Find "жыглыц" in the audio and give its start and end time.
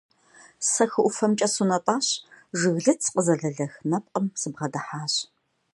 2.59-3.03